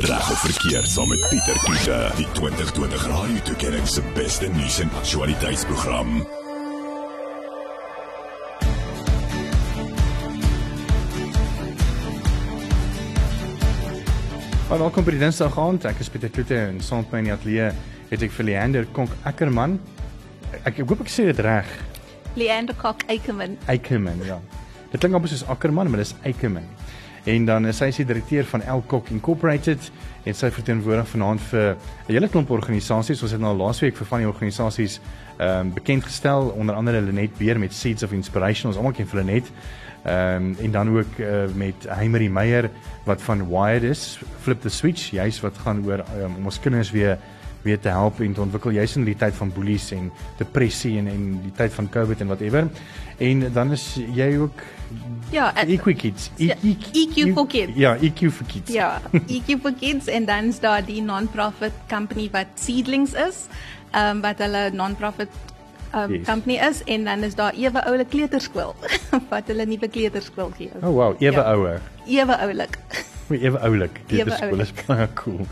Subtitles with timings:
[0.00, 4.88] Reg of verkeerd saam met Pieter Kiese, die 2020 Radio Tuigering se beste nuus en
[4.96, 6.14] aktualiteitsprogram.
[14.68, 15.84] Hallo, welkom by die Dinsdag aand.
[15.84, 17.68] Ek is Pieter Kloete en saam met my in die ateljee
[18.14, 19.76] het ek vir Leander Konk Ackerman.
[20.62, 21.68] Ek, ek hoop ek sê dit reg.
[22.40, 23.60] Leander Kok Ackerman.
[23.68, 24.40] Ackerman, ja.
[24.88, 26.64] Dit klink amper soos Ackerman, maar dis Ackerman.
[27.24, 29.90] En dan is sy se direkteur van Elkok Incorporated
[30.26, 31.76] en sy verteenwoordig vanaand vir
[32.08, 33.22] 'n hele klomp organisasies.
[33.22, 35.00] Ons het nou laasweek vir van die organisasies
[35.38, 38.70] ehm um, bekend gestel, onder andere Lenet Beer met Seeds of Inspiration.
[38.70, 39.50] Ons almal ken vir Lenet.
[40.04, 42.70] Ehm um, en dan ook uh, met Heimery Meyer
[43.04, 46.90] wat van Wired is, Flip the Switch, juis wat gaan oor um, om ons kinders
[46.90, 47.18] weer
[47.62, 51.06] weer te help en te ontwikkel juis in die tyd van boelies en depressie en
[51.06, 52.68] en die tyd van COVID en whatever.
[53.18, 54.62] En dan is jy ook
[55.30, 56.30] Ja, EQ Kids.
[56.36, 57.72] ja, EQ for Kids.
[57.74, 58.72] Ja, EQ for Kids.
[58.72, 63.46] Ja, EQ for Kids en dan is daar die non-profit company wat Seedlings is.
[63.92, 65.28] Ehm um, wat hulle non-profit
[65.94, 66.26] um, Yes.
[66.26, 68.74] company is en dan is daar ewe oulike kleuterskool
[69.32, 70.70] wat hulle nuwe kleuterskool gee.
[70.82, 71.52] Oh wow, ewe Ja.
[71.52, 71.80] ouer.
[72.06, 72.78] Ewe oulik.
[73.28, 74.00] Ewe oulik.
[74.06, 75.46] Dit is cool, is baie cool.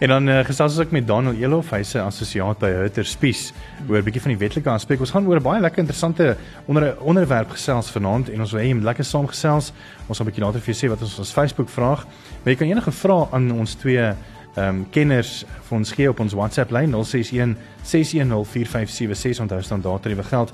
[0.00, 3.52] En dan uh, gesels ons ook met Daniel Elof, hy's 'n assosiaat by Hutter Spies
[3.88, 5.00] oor 'n bietjie van die wetlike aspek.
[5.00, 8.66] Ons gaan oor 'n baie lekker interessante onder onderwerp gesels vanaand en ons wil hê
[8.66, 9.72] jy moet lekker saamgesels.
[10.08, 12.06] Ons gaan 'n bietjie later vir jou sê wat ons ons Facebook vraag.
[12.42, 14.14] Maar jy kan enige vrae aan ons twee
[14.56, 20.00] ehm um, kenners vir ons gee op ons WhatsApp lyn 061 6104576 onthou staan daar
[20.00, 20.52] tariewe geld.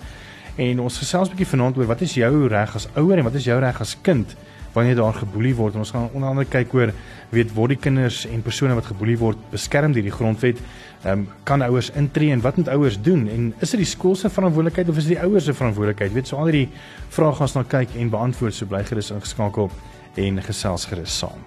[0.56, 3.34] En ons gesels 'n bietjie vanaand oor wat is jou reg as ouer en wat
[3.34, 4.36] is jou reg as kind
[4.76, 5.74] wanneer daar geboelie word.
[5.74, 6.92] En ons gaan onder andere kyk oor
[7.32, 10.60] weet word die kinders en persone wat geboelie word beskerm deur die grondwet.
[11.02, 13.26] Ehm um, kan ouers intree en wat moet ouers doen?
[13.32, 16.12] En is dit die skool se verantwoordelikheid of is dit die ouers se verantwoordelikheid?
[16.12, 16.68] Weet so al hierdie
[17.08, 18.54] vrae gaan ons na kyk en beantwoord.
[18.54, 19.70] So bly gerus ingeskakel
[20.14, 21.40] en gesels gerus saam.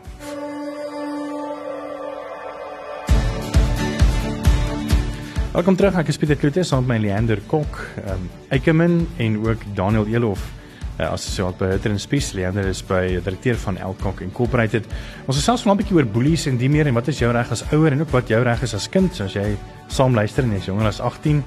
[5.54, 5.98] Welkom terug.
[5.98, 10.08] Ek is Pieter Kloete saam met my Leander Kok, ehm um, Eikemin en ook Daniel
[10.08, 10.59] Elof
[11.00, 12.34] uh, assosiaat by Hutter and Spies.
[12.34, 14.88] Leander is by direkteur van Elkok Incorporated.
[15.26, 17.52] Ons gesels vanaand 'n bietjie oor boelies en die meer en wat is jou reg
[17.52, 19.22] as ouer en ook wat jou reg is as kind.
[19.22, 19.58] As jy
[19.88, 21.44] saam luister en jy is jonger as 18,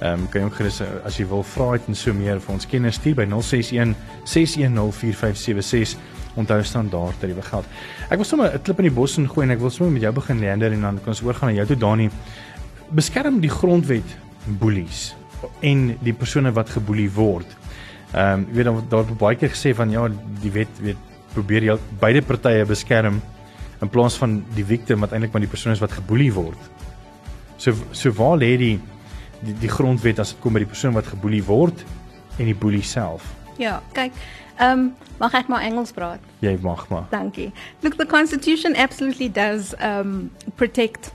[0.00, 2.40] ehm um, kan jy ook gerus uh, as jy wil vra het en so meer
[2.40, 3.94] vir ons kennis stuur by 061
[4.24, 5.98] 610 4576.
[6.36, 7.66] Onthou staan daar dat jy geld.
[8.10, 10.12] Ek wil sommer 'n klip in die bos ingooi en ek wil sommer met jou
[10.12, 12.10] begin Leander en dan kan ons oorgaan na jou toe Dani
[12.90, 14.16] beskerm die grondwet
[14.46, 15.14] boelies
[15.62, 17.46] en die persone wat geboelie word.
[18.10, 20.08] Ehm um, jy weet daar daar word baie keer gesê van ja
[20.42, 23.20] die wet weet probeer jy beide partye beskerm
[23.80, 26.70] in plaas van die victim wat eintlik maar die persoon is wat geboelie word.
[27.56, 28.76] So so waar lê die
[29.40, 31.84] die, die grondwet as dit kom by die persoon wat geboelie word
[32.38, 33.24] en die boelie self?
[33.60, 34.12] Ja, kyk.
[34.58, 34.90] Ehm um,
[35.20, 36.20] mag ek maar Engels praat?
[36.40, 37.06] Jy mag maar.
[37.12, 37.52] Dankie.
[37.80, 41.12] Look, the Constitution absolutely does um, protect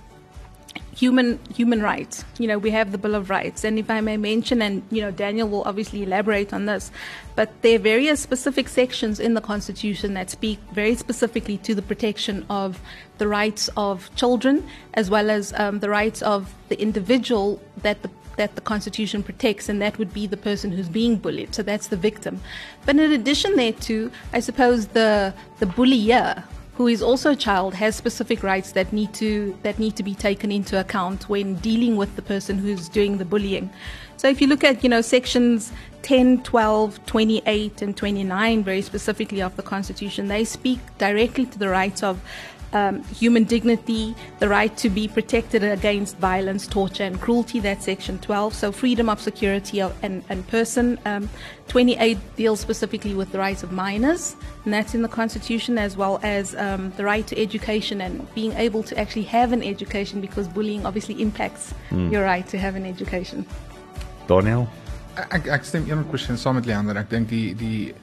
[0.95, 2.23] human human rights.
[2.39, 5.01] You know, we have the Bill of Rights, and if I may mention, and you
[5.01, 6.91] know, Daniel will obviously elaborate on this,
[7.35, 11.81] but there are various specific sections in the Constitution that speak very specifically to the
[11.81, 12.79] protection of
[13.17, 18.09] the rights of children, as well as um, the rights of the individual that the
[18.37, 21.55] that the Constitution protects, and that would be the person who's being bullied.
[21.55, 22.41] So that's the victim.
[22.85, 26.43] But in addition thereto, I suppose the the bullier,
[26.75, 30.13] who is also a child, has specific rights that need to that need to be
[30.13, 33.69] taken into account when dealing with the person who's doing the bullying.
[34.17, 35.71] So if you look at you know sections
[36.01, 41.69] 10, 12, 28, and 29 very specifically of the Constitution, they speak directly to the
[41.69, 42.21] rights of
[42.75, 47.59] um, human dignity, the right to be protected against violence, torture, and cruelty.
[47.59, 48.53] That's section 12.
[48.53, 50.99] So, freedom of security of, and, and person.
[51.05, 51.29] Um,
[51.69, 56.19] 28 deals specifically with the rights of minors, and that's in the Constitution, as well
[56.21, 60.47] as um, the right to education and being able to actually have an education because
[60.47, 63.45] bullying obviously impacts your right to have an education.
[64.27, 64.67] Daniel.
[65.31, 66.97] Ek ek stem 100% saam met Leander.
[66.99, 67.93] Ek dink die die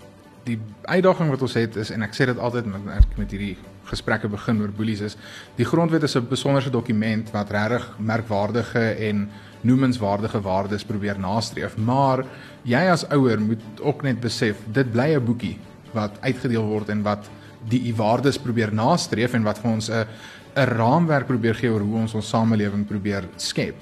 [0.46, 0.58] die
[0.88, 3.56] uitdaging wat ons het is en ek sê dit altyd met ek met hierdie
[3.92, 5.16] gesprekke begin oor boelies is
[5.58, 9.28] die grondwet is 'n besonderse dokument wat regtig merkwaardige en
[9.62, 11.76] noemenswaardige waardes probeer nastreef.
[11.76, 12.24] Maar
[12.66, 15.58] jy as ouer moet ook net besef dit bly 'n boekie
[15.92, 17.30] wat uitgedeel word en wat
[17.68, 20.06] die waardes probeer nastreef en wat vir ons 'n
[20.56, 23.74] 'n raamwerk probeer gee oor hoe ons ons samelewing probeer skep.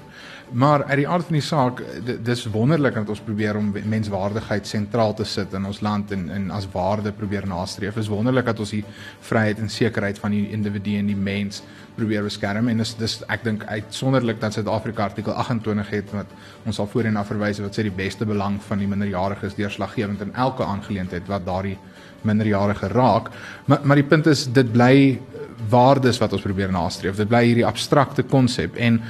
[0.53, 4.67] Maar uit die aard van die saak, di- dis wonderlik dat ons probeer om menswaardigheid
[4.67, 7.97] sentraal te sit in ons land en en as waarde probeer nastreef.
[7.97, 8.83] Is wonderlik dat ons die
[9.21, 11.63] vryheid en sekerheid van die individu en die mens
[11.95, 16.27] probeer beskerm en dis dis ek dink uitsonderlik dat Suid-Afrika artikel 28 het wat
[16.65, 20.21] ons al voorheen na verwys het wat sê die beste belang van die minderjariges deurslaggewend
[20.21, 21.77] in elke aangeleentheid wat daardie
[22.21, 23.29] minderjarige raak.
[23.65, 25.19] Maar maar die punt is dit bly
[25.69, 27.15] waardes wat ons probeer nastreef.
[27.15, 29.01] Dit bly hierdie abstrakte konsep en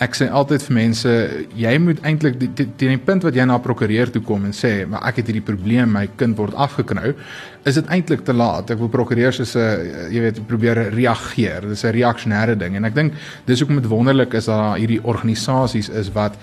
[0.00, 1.10] ek sê altyd vir mense
[1.60, 5.04] jy moet eintlik teen die punt wat jy na prokureur toe kom en sê maar
[5.10, 7.12] ek het hierdie probleem my kind word afgeknou
[7.68, 11.84] is dit eintlik te laat ek wil prokureurs is 'n jy weet probeer reageer dis
[11.84, 13.12] 'n reaksionêre ding en ek dink
[13.46, 16.34] dis hoekom dit wonderlik is dat daar hierdie organisasies is wat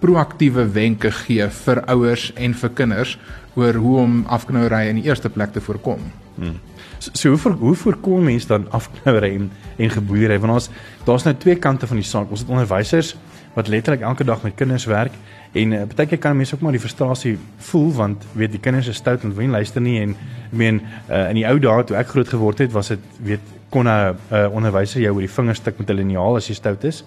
[0.00, 3.18] proaktiewe wenke gee vir ouers en vir kinders
[3.54, 6.00] oor hoe om afknouery in die eerste plek te voorkom
[6.36, 6.56] hmm.
[7.02, 10.38] So, so hoe voor, hoe voorkom mense dan afknouery en en geboeiery?
[10.38, 10.68] Want ons
[11.04, 12.30] daar's nou twee kante van die saak.
[12.30, 13.16] Ons het onderwysers
[13.56, 15.16] wat letterlik elke dag met kinders werk
[15.52, 17.34] en uh, baie keer kan mense ook maar die frustrasie
[17.70, 20.78] voel want weet die kinders is stout en wil nie luister nie en ek meen
[21.10, 24.16] uh, in die ou dae toe ek groot geword het was dit weet kon 'n
[24.30, 27.04] uh, onderwyser jou oor die vingers tik met 'n liniaal as jy stout is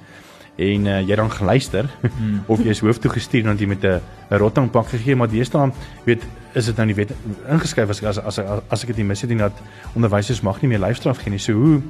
[0.56, 2.44] en uh, jy dan geluister hmm.
[2.52, 5.30] of jy is hoof toe gestuur en dan jy met 'n 'n rottingpak gegee maar
[5.30, 5.72] deesdae
[6.06, 6.24] weet
[6.54, 7.12] is dit nou die wet
[7.50, 9.57] ingeskryf as as as, as ek dit nie mis het nie dat
[9.96, 11.81] onderwysers mag nie meer lyfstraf gee nie so hoe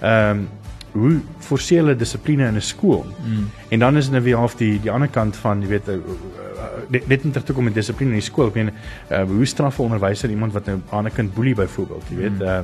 [0.00, 0.48] ehm um,
[0.92, 3.50] hoe forceer hulle dissipline in 'n skool hmm.
[3.68, 5.94] en dan is dit nou weer half die die ander kant van jy weet uh,
[5.94, 8.70] uh, net net terug kom met dissipline in die skool ek meen
[9.10, 12.38] uh, hoe straf 'n onderwyser iemand wat nou 'n ander kind boelie byvoorbeeld jy weet
[12.38, 12.42] hmm.
[12.42, 12.62] uh,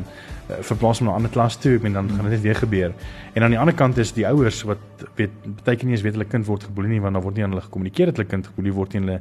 [0.50, 2.92] uh, verplaas hom na 'n ander klas toe en dan gaan dit weer gebeur.
[3.32, 4.78] En aan die ander kant is die ouers wat
[5.16, 5.30] weet
[5.64, 7.50] baie keer nie eens weet hulle kind word geboelie nie want dan word nie aan
[7.50, 9.20] hulle gekommunikeer dat hulle kind geboelie word nie hulle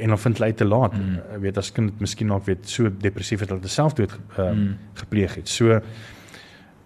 [0.00, 0.92] en dan vind hulle uit te laat.
[0.92, 1.14] Mm.
[1.14, 4.76] Uh, weet as kind miskien ook weet so depressief het dat hulle selfdood uh, mm.
[4.94, 5.48] gepleeg het.
[5.48, 5.80] So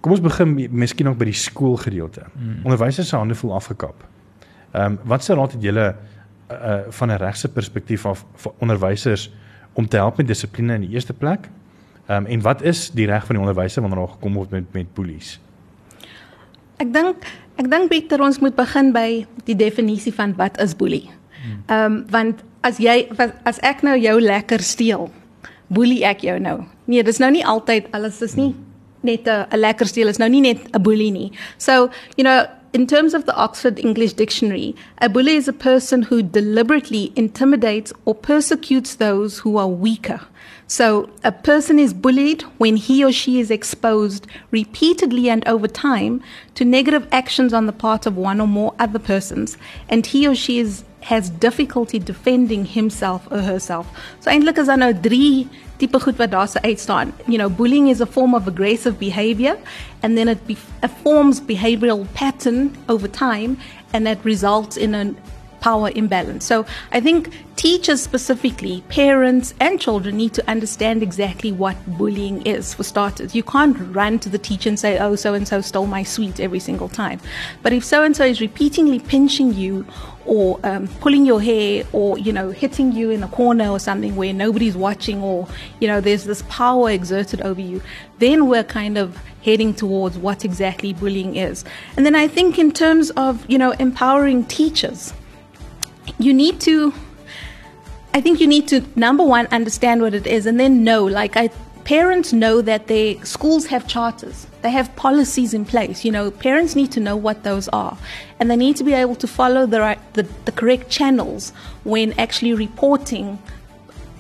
[0.01, 2.27] kom ons begin miskien ook by die skoolgedeelte.
[2.33, 2.65] Mm.
[2.65, 4.05] Onderwysers se hande voel afgekap.
[4.73, 5.95] Ehm um, wat se raad het julle
[6.53, 9.31] uh, van 'n regse perspektief af vir onderwysers
[9.73, 11.49] om te help met dissipline in die eerste plek?
[12.13, 14.73] Ehm um, en wat is die reg van die onderwyser wanneer daar gekom word met
[14.73, 15.39] met boelies?
[16.77, 17.25] Ek dink
[17.57, 21.09] ek dink beter ons moet begin by die definisie van wat is boelie.
[21.67, 23.09] Ehm um, want as jy
[23.49, 25.09] as ek nou jou lekker steel,
[25.73, 26.61] boelie ek jou nou.
[26.85, 28.53] Nee, dis nou nie altyd alles is nie
[29.01, 31.33] net 'n lekker steel is nou nie net 'n boelie nie.
[31.57, 36.03] So, you know, in terms of the Oxford English Dictionary, a bully is a person
[36.03, 40.21] who deliberately intimidates or persecutes those who are weaker.
[40.67, 46.23] So, a person is bullied when he or she is exposed repeatedly and over time
[46.55, 49.59] to negative actions on the part of one or more other persons,
[49.91, 53.87] and he or she is has difficulty defending himself or herself.
[54.21, 57.13] So eintlik is daar nou drie tipe goed wat daar se uitstaan.
[57.27, 59.57] You know, bullying is a form of aggressive behavior
[60.01, 60.57] and then it be
[61.03, 63.59] forms behavioral pattern over time
[63.93, 65.13] and that results in a
[65.63, 66.45] power imbalance.
[66.45, 72.75] So I think teachers specifically, parents and children need to understand exactly what bullying is
[72.75, 73.35] for starters.
[73.35, 76.41] You can't run to the teacher and say, oh, so and so stole my sweet
[76.41, 77.21] every single time.
[77.63, 79.87] But if so and so is repeatedly pinching you
[80.27, 84.17] or um, pulling your hair or, you know, hitting you in a corner or something
[84.17, 85.47] where nobody's watching or,
[85.81, 87.81] you know, there's this power exerted over you,
[88.19, 91.65] then we're kind of heading towards what exactly bullying is.
[91.97, 95.13] And then I think in terms of, you know, empowering teachers,
[96.19, 96.93] you need to
[98.15, 101.37] I think you need to number one understand what it is and then know like
[101.37, 101.49] I
[101.85, 104.47] parents know that their schools have charters.
[104.63, 106.31] They have policies in place you know.
[106.31, 107.97] Parents need to know what those are.
[108.39, 111.51] And they need to be able to follow the right the, the correct channels
[111.85, 113.39] when actually reporting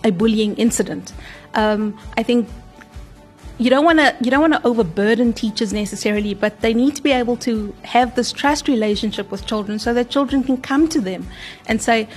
[0.04, 1.12] a bullying incident.
[1.54, 2.48] Um, i think
[3.62, 7.02] you don't want to you don't want to overburden teachers necessarily but they need to
[7.02, 11.00] be able to have this trust relationship with children so that children can come to
[11.00, 11.26] them
[11.66, 12.08] and say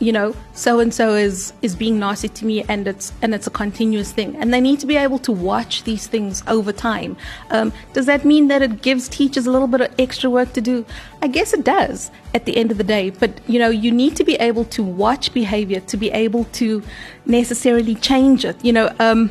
[0.00, 3.46] you know so and so is is being nasty to me and it's and it's
[3.46, 4.34] a continuous thing.
[4.36, 7.16] And they need to be able to watch these things over time.
[7.50, 10.60] Um, does that mean that it gives teachers a little bit of extra work to
[10.60, 10.86] do?
[11.22, 13.10] I guess it does at the end of the day.
[13.10, 16.82] But you know you need to be able to watch behavior to be able to
[17.26, 18.64] necessarily change it.
[18.64, 19.30] You know um,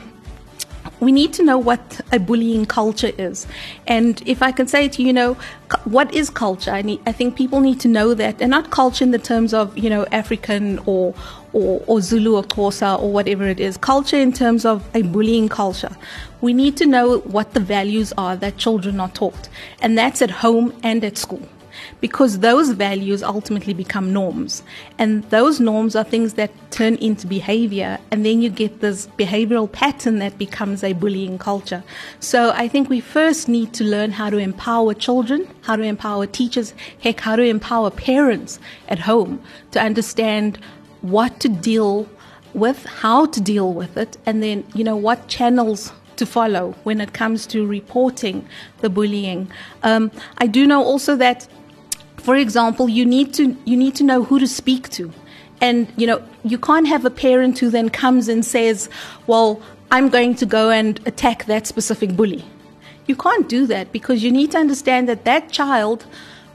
[1.00, 3.48] we need to know what a bullying culture is.
[3.88, 5.38] And if I can say to you, you know,
[5.86, 6.72] what is culture?
[6.72, 9.54] I, need, I think people need to know that, and not culture in the terms
[9.54, 11.16] of, you know, African or,
[11.54, 13.76] or, or Zulu or Xhosa or whatever it is.
[13.78, 15.96] Culture in terms of a bullying culture.
[16.42, 19.50] We need to know what the values are that children are taught,
[19.82, 21.48] and that's at home and at school
[22.02, 24.64] because those values ultimately become norms.
[24.98, 29.72] And those norms are things that turn into behavior, and then you get this behavioral
[29.72, 31.84] pattern that becomes a bullying culture.
[32.20, 36.26] So I think we first need to learn how to empower children, how to empower
[36.26, 39.42] teachers, heck, how to empower parents at home
[39.72, 40.60] to understand
[41.02, 42.08] what to deal
[42.54, 47.00] with, how to deal with it, and then, you know, what channels to follow when
[47.00, 48.46] it comes to reporting
[48.80, 49.50] the bullying.
[49.84, 51.48] Um, I do know also that
[52.30, 55.12] for example, you need to you need to know who to speak to.
[55.62, 58.88] And you know, you can't have a parent who then comes and says,
[59.26, 59.60] "Well,
[59.90, 62.44] I'm going to go and attack that specific bully."
[63.08, 66.06] You can't do that because you need to understand that that child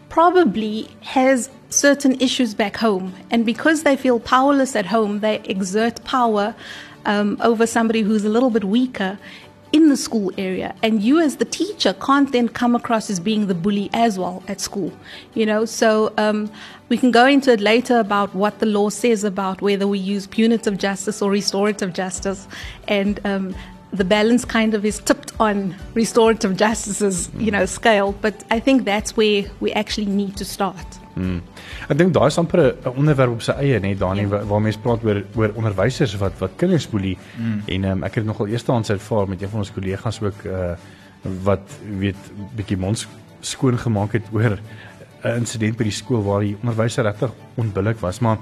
[0.09, 3.13] probably has certain issues back home.
[3.33, 6.55] And because they feel powerless at home, they exert power
[7.05, 9.19] um, over somebody who's a little bit weaker
[9.75, 10.75] in the school area.
[10.83, 14.43] And you as the teacher can't then come across as being the bully as well
[14.49, 14.93] at school
[15.35, 15.65] you know?
[15.65, 16.51] So um,
[16.89, 20.27] we can go into it later about what the law says about whether we use
[20.27, 22.49] punitive justice or restorative justice.
[22.89, 23.55] And um,
[23.93, 28.13] the balance kind of is tipped on restorative justice's you know scale.
[28.21, 31.43] But i think that's where we actually need to start Hmm.
[31.89, 34.79] Ek dink daai is amper 'n onderwerp op sy eie net Dani waar, waar mense
[34.79, 37.17] praat oor oor onderwysers wat wat kinders boelie.
[37.39, 37.63] Mm.
[37.67, 40.75] en um, ek het nogal eerstehands ervaar met een van ons kollegas ook uh,
[41.45, 42.17] wat weet
[42.57, 43.07] bietjie mond
[43.41, 44.59] skoon gemaak het oor
[45.25, 48.21] 'n insident by die skool waar die onderwyser regtig onbillik was.
[48.21, 48.39] Maar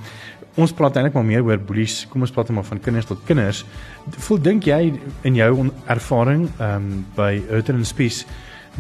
[0.55, 2.07] ons praat eintlik maar meer oor boelies.
[2.11, 3.65] Kom ons praat maar van kinders tot kinders.
[4.27, 8.27] Voel dink jy in jou ervaring um, by Hurton and Spies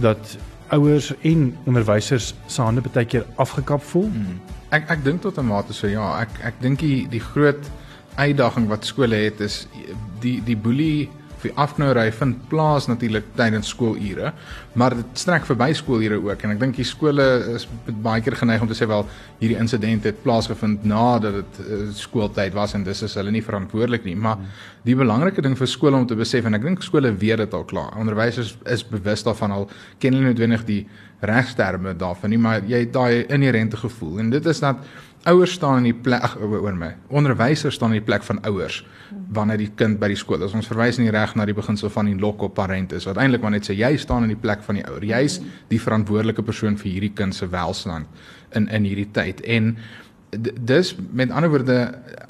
[0.00, 0.36] dat
[0.72, 4.08] ouers en onderwysers se hande baie keer afgekap voel?
[4.08, 4.40] Hmm.
[4.72, 7.70] Ek ek dink tot 'n mate so ja, ek ek dink die die groot
[8.16, 9.66] uitdaging wat skole het is
[10.20, 11.08] die die boelie
[11.42, 14.32] die afknouery vind plaas natuurlik tydens skoolure,
[14.78, 16.44] maar dit strek verby skoolure ook.
[16.44, 17.66] En ek dink die skole is
[18.04, 19.06] baie keer geneig om te sê wel
[19.40, 24.06] hierdie insident het plaasgevind nadat dit uh, skooltyd was en dis is hulle nie verantwoordelik
[24.08, 24.42] nie, maar
[24.86, 27.64] die belangrike ding vir skole om te besef en ek dink skole weet dit al
[27.68, 27.94] klaar.
[28.00, 29.70] Onderwysers is bewus daarvan al
[30.02, 30.82] ken hulle noodwendig die
[31.22, 34.18] regsterme daarvan nie, maar jy het daai inherente gevoel.
[34.24, 34.82] En dit is dat
[35.24, 36.92] ouers staan in die plek oor my.
[37.14, 38.82] Onderwysers staan in die plek van ouers
[39.32, 40.54] wanneer die kind by die skool is.
[40.56, 43.44] Ons verwys nie reg na die beginsel van die lock op parent is wat eintlik
[43.44, 45.04] maar net sê jy staan in die plek van die ouer.
[45.04, 48.08] Jy's die verantwoordelike persoon vir hierdie kind se welstand
[48.56, 49.44] in in hierdie tyd.
[49.44, 49.76] En
[50.40, 51.76] dis met ander woorde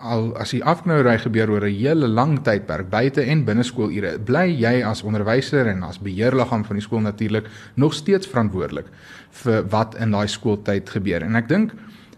[0.03, 4.47] al as die afknouery gebeur oor 'n hele lang tydperk buite en binne skoolure, bly
[4.51, 8.87] jy as onderwyser en as beheerliggaam van die skool natuurlik nog steeds verantwoordelik
[9.31, 11.23] vir wat in daai skooltyd gebeur.
[11.23, 11.73] En ek dink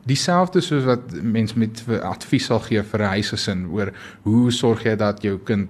[0.04, 3.92] dieselfde soos wat mens met advies sal gee vir 'n huisgesin oor
[4.22, 5.68] hoe sorg jy dat jou kind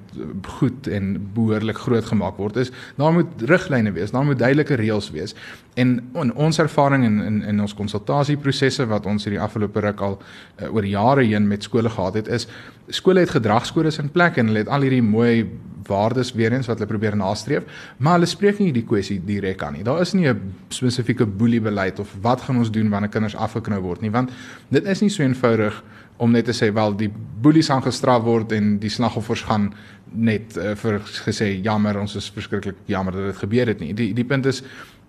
[0.59, 5.11] goed en behoorlik groot gemaak word is daar moet riglyne wees daar moet duidelike reëls
[5.11, 5.35] wees.
[5.75, 10.19] En in ons ervaring in in in ons konsultasieprosesse wat ons hierdie afgelope ruk al
[10.63, 12.49] uh, oor jare heen met skole gehad het is
[12.89, 15.51] skole het gedragskodes in plek en hulle het al hierdie mooi
[15.89, 17.65] waardes weer eens wat hulle probeer nastreef,
[17.97, 19.85] maar hulle spreek nie die kwessie direk aan nie.
[19.85, 23.81] Daar is nie 'n spesifieke boelie beleid of wat gaan ons doen wanneer kinders afgeknou
[23.81, 24.31] word nie, want
[24.69, 25.83] dit is nie so eenvoudig
[26.17, 27.11] om net te sê wel die
[27.43, 29.73] boelies gaan gestraf word en die slagoffers gaan
[30.15, 33.93] net uh, vir gesê jammer ons is verskriklik jammer dat dit gebeur het nie.
[33.95, 34.63] Die die punt is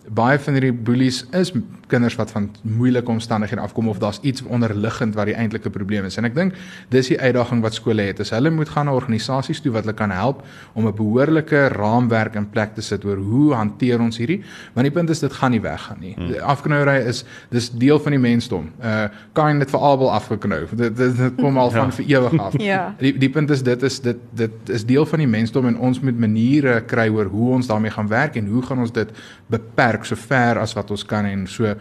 [0.07, 1.51] baie van hierdie boelies is
[1.87, 6.17] kinders wat van moeilike omstandighede afkom of daar's iets onderliggend wat die eintlike probleem is.
[6.17, 6.55] En ek dink
[6.93, 8.19] dis die uitdaging wat skole het.
[8.23, 10.43] Is hulle moet gaan na organisasies toe wat hulle kan help
[10.73, 14.41] om 'n behoorlike raamwerk in plek te sit oor hoe hanteer ons hierdie?
[14.73, 16.13] Want die punt is dit gaan nie weggaan nie.
[16.13, 16.33] Hmm.
[16.41, 18.71] Afknouery is dis deel van die mensdom.
[18.81, 20.65] Uh kan dit vir albei afgeknou.
[20.75, 21.91] Dit, dit dit kom al van ja.
[21.91, 22.53] vir ewig af.
[22.73, 22.95] ja.
[22.99, 25.99] Die die punt is dit is dit dit is deel van die mensdom en ons
[25.99, 29.09] moet maniere kry oor hoe ons daarmee gaan werk en hoe gaan ons dit
[29.47, 31.73] beperk werk so ver as wat ons kan en so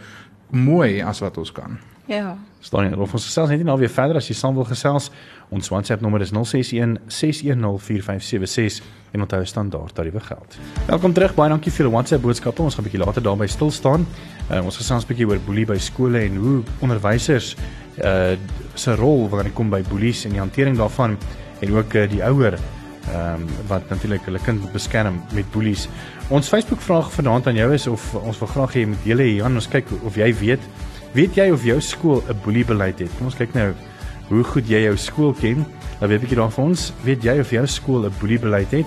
[0.55, 1.79] mooi as wat ons kan.
[2.07, 2.35] Ja.
[2.61, 5.09] Staan hier, ons gesels net nou weer verder as jy saam wil gesels.
[5.55, 8.83] Ons WhatsApp nommer is 061 610 4576
[9.15, 10.59] en onthou standaard tariewe geld.
[10.89, 11.33] Welkom terug.
[11.37, 12.63] Baie dankie vir die WhatsApp boodskappe.
[12.63, 14.07] Ons gaan 'n bietjie later daarby stil staan.
[14.51, 17.57] Uh, ons gesels 'n bietjie oor boelie by skole en hoe onderwysers
[18.03, 18.37] uh
[18.75, 21.17] se rol wanneer dit kom by boelies en die hantering daarvan
[21.61, 22.59] en ook uh, die ouer
[23.13, 25.89] ehm um, wat natuurlik hulle kind beskerm met boelies.
[26.29, 29.19] Ons Facebook vraag vanaand aan jou is of ons wil graag hê jy moet deel
[29.19, 30.61] hier aan ons kyk of jy weet
[31.15, 33.11] weet jy of jou skool 'n boelie beleid het.
[33.19, 33.75] Kom ons kyk nou
[34.29, 35.67] hoe goed jy jou skool ken.
[36.01, 38.71] Dan weet ek jy dan vir ons, weet jy of jou skool 'n boelie beleid
[38.71, 38.87] het?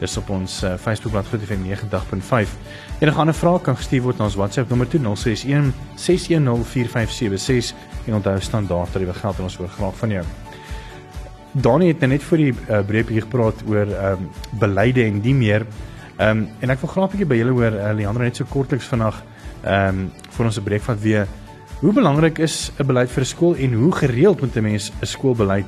[0.00, 2.48] Dis op ons uh, Facebook bladsy vir 90.5.
[3.00, 7.74] En 'n ander vraag kan gestuur word na ons WhatsApp nommer 061 610 4576
[8.06, 10.45] en onthou standaard dat jy geld en ons wil graag van jou.
[11.62, 15.34] Donnie het net vir die uh, breek hier gepraat oor ehm um, beleide en die
[15.34, 15.66] meer
[16.16, 18.44] Ehm um, en ek wil graag 'n bietjie by julle hoor uh, Leandro net so
[18.48, 19.22] kortliks vandag
[19.62, 21.26] ehm um, vir ons 'n breek van weer
[21.80, 25.06] hoe belangrik is 'n beleid vir 'n skool en hoe gereeld moet 'n mens 'n
[25.06, 25.66] skoolbeleid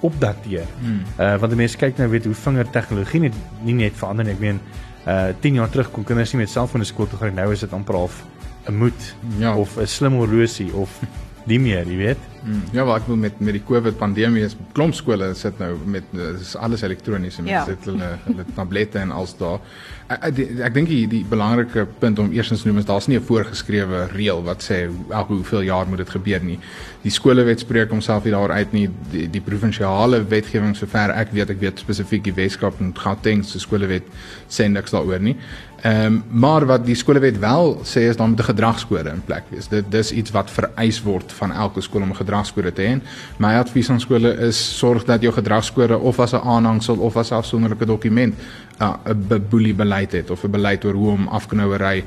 [0.00, 0.64] opdateer.
[0.80, 1.04] Hmm.
[1.18, 4.32] Uh want mense kyk nou weet hoe vinger tegnologie net nie net verander nie.
[4.32, 4.60] Ek meen
[5.06, 7.34] uh 10 jaar terug kon kinders nie met selfone skool toe gaan.
[7.34, 8.24] Nou is dit amper half
[8.68, 9.54] 'n moed ja.
[9.54, 11.00] of 'n slim horlosie of
[11.50, 12.29] nie meer, jy weet.
[12.42, 15.74] Hmm, ja, wat ek wil met met die COVID pandemie is klomp skole sit nou
[15.84, 16.04] met
[16.40, 17.64] is alles elektronies en Ja.
[17.64, 19.60] mense sit hulle hulle tablette en als daar.
[20.08, 23.06] Ek ek, ek, ek dink die, die belangrike punt om eerstens te noem is daar's
[23.08, 26.58] nie 'n voorgeskrewe reël wat sê elke hoeveel jaar moet dit gebeur nie.
[27.02, 28.88] Die skolewet spreek homself nie daar uit nie.
[29.12, 33.58] Die, die provinsiale wetgewing sover ek weet, ek weet spesifiek die Weskaap en Gauteng se
[33.58, 34.02] skolewet
[34.48, 35.36] sê niks daaroor nie.
[35.82, 39.44] Ehm um, maar wat die skolewet wel sê is dan moet 'n gedragskode in plek
[39.48, 39.68] wees.
[39.68, 42.96] Dit dis iets wat vereis word van elke skool om 'n gedragskode te hê.
[43.42, 47.30] My advies aan skole is sorg dat jou gedragskode of as 'n aanhangsel of as
[47.30, 48.34] 'n afsonderlike dokument
[48.80, 52.04] uh, 'n be- boelie beleid het of 'n beleid oor hoe om afknouery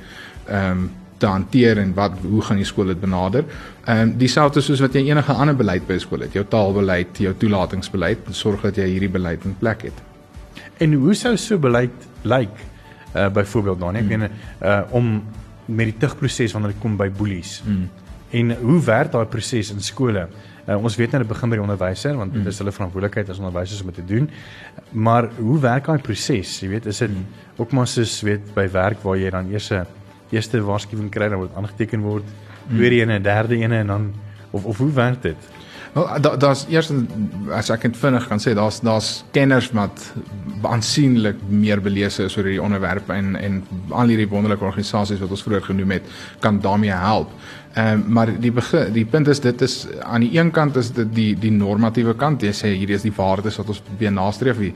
[0.48, 3.46] ehm um, te hanteer en wat hoe gaan die skool dit benader.
[3.86, 7.34] Ehm um, dieselfde soos wat jy enige ander beleid by skool het, jou taalbeleid, jou
[7.38, 10.02] toelatingsbeleid, sorg dat jy hierdie beleid in plek het.
[10.78, 12.56] En hoe sou so beleid lyk?
[13.16, 14.22] Uh byvoorbeeld dan, ek meen
[14.62, 15.24] uh om
[15.66, 17.62] met die tugproses wanneer dit kom by boelies.
[17.66, 17.90] Mm.
[18.34, 20.28] En hoe werk daai proses in skole?
[20.64, 23.42] Uh, ons weet nou dit begin by die onderwyser want dit is hulle verantwoordelikheid as
[23.42, 24.30] onderwysers om dit te doen.
[24.92, 26.56] Maar hoe werk daai proses?
[26.64, 27.18] Jy weet, is dit
[27.60, 29.86] ook maar soos weet by werk waar jy dan eers 'n
[30.32, 32.24] eerste waarskuwing kry dan word aangeteken word,
[32.70, 34.14] tweede een en derde een en dan
[34.52, 35.38] of of hoe werk dit?
[35.94, 36.90] Wel da, daar's eers
[37.54, 40.14] as ek dit vinnig kan sê daar's daar's kenners wat
[40.66, 43.60] aansienlik meer belese is oor hierdie onderwerp en en
[43.90, 46.10] al hierdie wonderlike organisasies wat ons vroeër genoem het
[46.40, 47.30] kan daarmee help.
[47.74, 50.92] Ehm um, maar die begin die punt is dit is aan die een kant is
[50.94, 52.44] dit die die normatiewe kant.
[52.46, 54.74] Jy sê hierdie is die waardes wat ons probeer nastreef die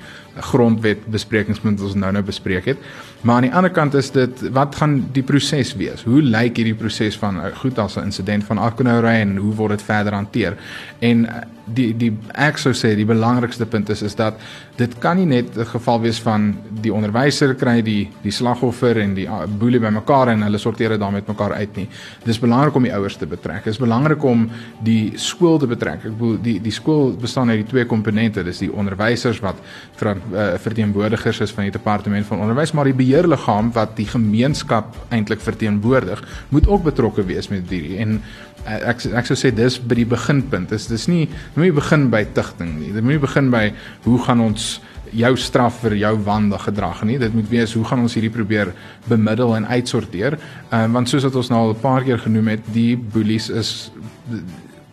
[0.49, 2.81] grondwet besprekingspunt wat ons nou nou bespreek het.
[3.21, 6.01] Maar aan die ander kant is dit wat gaan die proses wees?
[6.09, 9.77] Hoe lyk hierdie proses van uh, goed as 'n insident van afknouery en hoe word
[9.77, 10.57] dit verder hanteer?
[10.99, 14.39] En uh, die die ek sou sê die belangrikste punt is is dat
[14.77, 19.13] dit kan nie net 'n geval wees van die onderwyser kry die die slagoffer en
[19.15, 21.87] die uh, boelie bymekaar en hulle sorteer dit dan met mekaar uit nie.
[22.23, 23.63] Dis belangrik om die ouers te betrek.
[23.63, 24.49] Dit is belangrik om
[24.83, 26.05] die skool te betrek.
[26.05, 28.43] Ek bedoel die die skool bestaan uit die twee komponente.
[28.43, 29.55] Dis die onderwysers wat
[29.95, 34.95] ver, uh, verteenwoordigers is van die departement van onderwys, maar die beheerliggaam wat die gemeenskap
[35.09, 38.21] eintlik verteenwoordig, moet ook betrokke wees met hierdie en
[38.67, 40.69] ek ek sou sê dis by die beginpunt.
[40.69, 42.91] Dis dis nie moet nie begin by tigting nie.
[42.91, 43.65] Dit moet nie begin by
[44.05, 44.77] hoe gaan ons
[45.15, 47.17] jou straf vir jou wandige gedrag nie.
[47.21, 48.73] Dit moet wees hoe gaan ons hierdie probeer
[49.07, 50.39] bemiddel en uitsorteer.
[50.69, 53.49] Ehm um, want soos wat ons nou al 'n paar keer genoem het, die boelies
[53.49, 53.91] is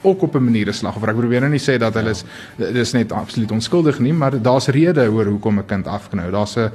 [0.05, 1.09] ook op 'n manier 'n slagoffer.
[1.09, 2.25] Ek probeer nou nie sê dat hulle is
[2.57, 6.31] dis net absoluut onskuldig nie, maar daar's redes oor hoekom 'n kind afknou.
[6.31, 6.71] Daar's 'n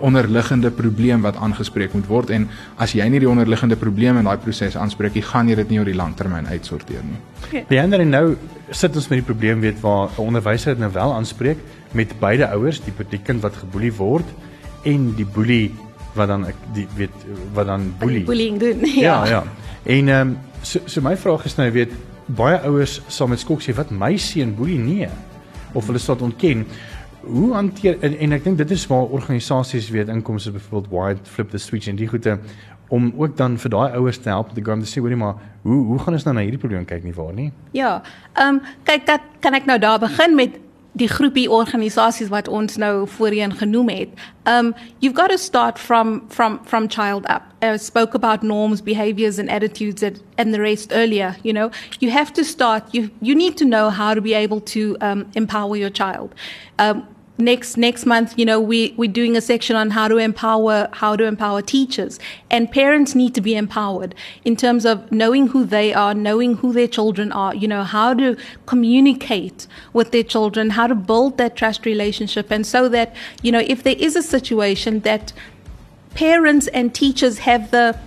[0.00, 4.38] onderliggende probleem wat aangespreek moet word en as jy nie die onderliggende probleem in daai
[4.38, 7.64] proses aanspreek nie, gaan jy dit nie oor die langtermyn uitsorteer nie.
[7.68, 8.36] Leander en nou
[8.70, 11.58] sit ons met die probleem weet waar 'n onderwyser dit nou wel aanspreek
[11.92, 14.26] met beide ouers, die die kind wat geboelie word
[14.82, 15.74] en die boelie
[16.14, 18.24] wat dan ek die weet wat dan boelie.
[18.24, 18.84] Bullying doen.
[19.08, 19.44] Ja, ja.
[19.82, 21.92] En ehm um, so so my vraag is nou weet
[22.26, 25.08] baie ouers sal met skok sê wat my seun boelie nee
[25.74, 26.66] of hulle sal dit ontken.
[27.24, 31.50] Hoe hanteer en, en ek dink dit is waar organisasies weet inkomste byvoorbeeld Wide Flip
[31.50, 32.38] the Switch en die goede
[32.92, 35.40] om ook dan vir daai ouers te help om te gaan te sê hoorie maar
[35.62, 37.50] hoe hoe gaan ons nou na hierdie probleem kyk nie waar nie?
[37.72, 38.02] Ja.
[38.34, 40.60] Ehm um, kyk dat kan ek nou daar begin met
[40.94, 44.08] die groepie organisasies wat ons nou voorheen genoem het.
[44.46, 47.42] Um you've got to start from from from child up.
[47.62, 51.70] I spoke about norms, behaviors and attitudes and, and the rest earlier, you know.
[51.98, 55.26] You have to start you you need to know how to be able to um
[55.34, 56.34] empower your child.
[56.78, 60.88] Um next next month you know we we're doing a section on how to empower
[60.92, 62.20] how to empower teachers.
[62.50, 66.72] And parents need to be empowered in terms of knowing who they are knowing who
[66.72, 71.56] their children are you know how to communicate with their children how to build that
[71.56, 72.50] trust relationship.
[72.50, 75.32] And so that you know if there is a situation that
[76.14, 77.98] parents and teachers have the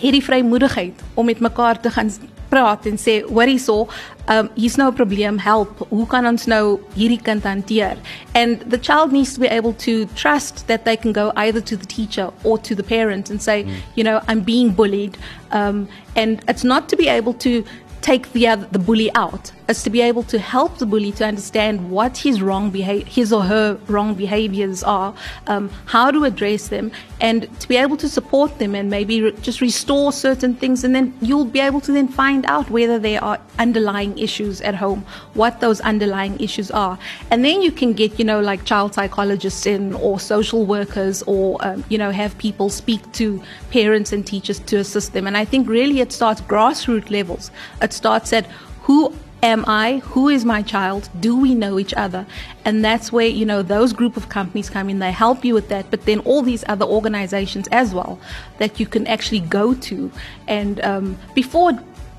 [0.00, 2.10] hierdie vrymoedigheid om met mekaar te gaan
[2.50, 3.88] praat en sê hoor hierso
[4.28, 5.86] um hier's nou 'n probleem help.
[5.90, 7.96] Hoe kan ons nou hierdie kind hanteer?
[8.34, 11.76] And the child needs to be able to trust that they can go either to
[11.76, 13.70] the teacher or to the parent and say mm.
[13.94, 15.16] you know i'm being bullied
[15.52, 17.64] um and it's not to be able to
[18.00, 21.24] take the other, the bully out is to be able to help the bully to
[21.24, 25.14] understand what his wrong behavior, his or her wrong behaviors are,
[25.46, 29.32] um, how to address them, and to be able to support them and maybe re-
[29.42, 33.22] just restore certain things, and then you'll be able to then find out whether there
[33.22, 35.04] are underlying issues at home,
[35.34, 36.98] what those underlying issues are,
[37.30, 41.56] and then you can get you know like child psychologists in or social workers or
[41.64, 45.44] um, you know have people speak to parents and teachers to assist them, and I
[45.44, 47.50] think really it starts grassroots levels.
[47.80, 48.46] It starts at
[48.82, 49.98] who am I?
[49.98, 51.08] Who is my child?
[51.20, 52.26] Do we know each other?
[52.64, 55.68] And that's where, you know, those group of companies come in, they help you with
[55.68, 58.18] that, but then all these other organizations as well
[58.58, 60.10] that you can actually go to.
[60.46, 61.72] And um, before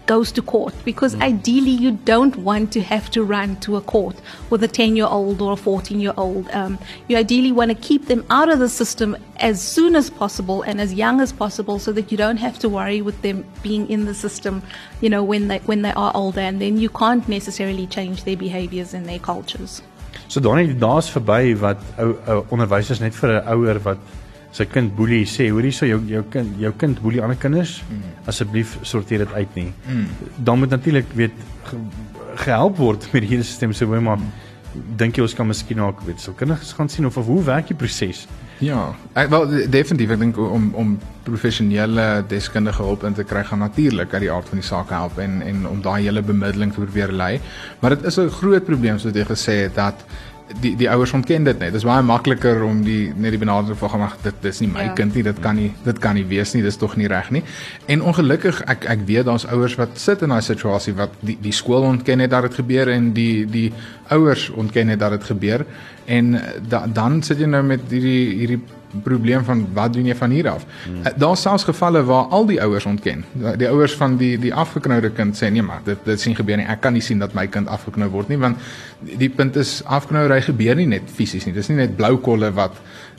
[0.06, 4.16] goes to court because ideally you don't want to have to run to a court
[4.50, 6.50] with a 10 year old or a 14 year old.
[6.52, 10.62] Um, you ideally want to keep them out of the system as soon as possible
[10.64, 13.90] and as young as possible so that you don't have to worry with them being
[13.90, 14.62] in the system,
[15.02, 18.38] you know, when they, when they are older and then you can't necessarily change their
[18.38, 19.82] behaviors and their cultures.
[20.28, 23.98] So Donnie, daar's verby wat ou ou onderwysers net vir 'n ouer wat
[24.52, 28.28] sy kind boelie sê, hoorie so jou jou kind jou kind boelie ander kinders, mm.
[28.32, 29.72] asseblief sorteer dit uit nie.
[29.88, 30.08] Mm.
[30.38, 31.36] Dan moet natuurlik weet
[31.70, 31.80] ge,
[32.46, 34.32] gehelp word met hierdie stelsel so maar mm.
[35.00, 37.72] dink jy ons kan miskien ook weet so kinders gaan sien of of hoe werk
[37.72, 38.28] die proses?
[38.62, 40.92] Ja, ek wel definitief ek dink om om
[41.26, 45.18] professionele deskundige hulp in te kry gaan natuurlik uit die aard van die saak help
[45.24, 47.40] en en om daai hele bemiddeling te probeer lei.
[47.82, 50.06] Maar dit is 'n groot probleem soos jy gesê het dat
[50.62, 51.72] die die ouers ontken dit net.
[51.72, 54.88] Dit is baie makliker om die net die benadering van gemaak dit dis nie my
[54.90, 54.96] ja.
[54.98, 57.44] kind nie, dit kan nie dit kan nie wees nie, dis tog nie reg nie.
[57.92, 61.56] En ongelukkig ek ek weet daar's ouers wat sit in daai situasie wat die die
[61.56, 63.70] skool ontken net dat dit gebeur en die die
[64.12, 65.66] ouers ontken net dat dit gebeur
[66.06, 66.38] en
[66.68, 68.62] da, dan sit jy nou met hierdie hierdie
[69.04, 70.66] probleem van wat doen jy van hier af?
[70.86, 71.02] Hmm.
[71.04, 73.24] Eh, Daar's selfs gevalle waar al die ouers ontken.
[73.58, 76.68] Die ouers van die die afgeknoude kind sê nee maar dit dit sien gebeur nie.
[76.68, 78.58] Ek kan nie sien dat my kind afgeknou word nie want
[79.00, 81.54] die punt is afknouery gebeur nie net fisies nie.
[81.54, 82.76] Dis nie net blou kolle wat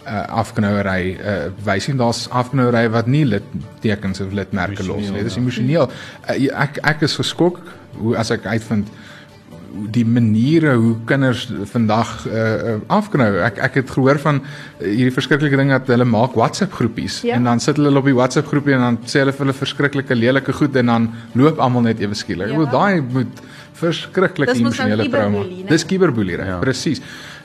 [0.06, 1.96] uh, afknouery uh, wys nie.
[2.00, 5.22] Daar's afknouery wat nie littekens of litmerke los nie.
[5.22, 5.90] Dit is emosioneel.
[6.28, 7.62] Uh, ek ek is geskok
[7.98, 8.88] hoe as ek uitvind
[9.94, 13.30] die maniere hoe kinders vandag uh, afknou.
[13.46, 17.38] Ek ek het gehoor van uh, hierdie verskriklike ding dat hulle maak WhatsApp groepies ja.
[17.38, 20.18] en dan sit hulle op die WhatsApp groepie en dan sê hulle vir hulle verskriklike
[20.18, 22.52] lelike goed en dan loop almal net ewe skielik.
[22.52, 22.56] Ja.
[22.56, 23.42] Ek bedoel daai moet
[23.82, 25.44] verskriklik emosionele trauma.
[25.68, 26.58] Dis cyberbullying, ja.
[26.62, 27.02] presies.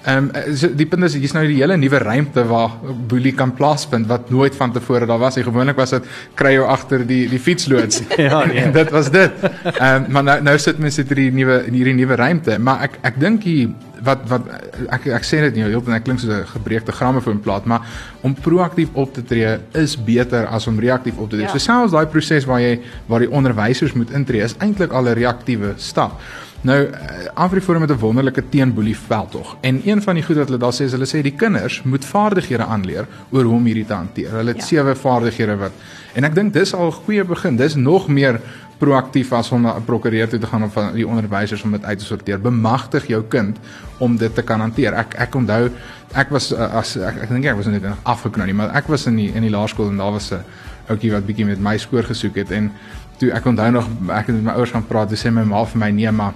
[0.08, 2.78] Ehm um, die punt is hier's nou die hele nuwe ruimte waar
[3.12, 5.36] boelie kan plaasvind wat nooit van tevore daar was.
[5.36, 6.08] Hy gewoonlik was dit
[6.39, 8.06] kry jou agter die die fietsloods.
[8.30, 8.62] ja, nee.
[8.63, 9.43] en dit was dit.
[9.43, 12.88] Ehm um, maar nou nou sit mense dit hierdie nuwe in hierdie nuwe ruimte, maar
[12.88, 13.76] ek ek dink hier
[14.08, 14.48] wat wat
[14.93, 17.84] ek ek sê dit nie heeltemal ek klink soos 'n gebreekte grammofoonplaat maar
[18.22, 21.48] om proaktief op te tree is beter as om reaktief op te tree.
[21.48, 21.52] Ja.
[21.52, 25.20] So selfs daai proses waar jy waar die onderwysers moet intree is eintlik al 'n
[25.20, 26.22] reaktiewe stap.
[26.62, 30.60] Nou eh, Afriforum het 'n wonderlike teenboelie veldtog en een van die goed wat hulle
[30.60, 33.93] daar sê is hulle sê die kinders moet vaardighede aanleer oor hoe om hierdie te
[33.93, 34.32] hanteer.
[34.32, 34.65] Hulle het ja.
[34.65, 35.72] sewe vaardighede wat
[36.13, 37.56] en ek dink dis al 'n goeie begin.
[37.56, 38.41] Dis nog meer
[38.78, 41.84] proaktief as om na 'n prokureur toe te gaan of van die onderwysers om dit
[41.84, 42.41] uit te sorteer.
[42.41, 43.58] Bemagtig jou kind
[43.98, 44.93] om dit te kan hanteer.
[44.93, 45.70] Ek ek onthou
[46.13, 49.06] ek was eh, as ek, ek dink ek was net afgeknou nie, maar ek was
[49.06, 50.43] in die in die laerskool en daar was 'n
[50.89, 52.72] ouetjie wat bietjie met my skoor gesoek het en
[53.17, 55.65] toe ek onthou nog ek het met my ouers gaan praat, toe sê my ma
[55.65, 56.34] vir my nee maar